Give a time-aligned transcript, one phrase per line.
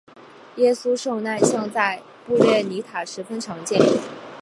[0.55, 3.79] 耶稣受难像在布列尼塔十分常见。